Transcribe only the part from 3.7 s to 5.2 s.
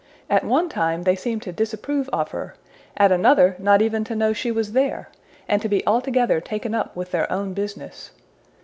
even to know she was there,